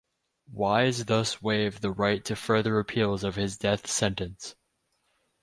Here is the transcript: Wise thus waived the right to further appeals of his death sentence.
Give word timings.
Wise 0.51 1.05
thus 1.05 1.43
waived 1.43 1.83
the 1.83 1.91
right 1.91 2.25
to 2.25 2.35
further 2.35 2.79
appeals 2.79 3.23
of 3.23 3.35
his 3.35 3.55
death 3.55 3.85
sentence. 3.85 4.55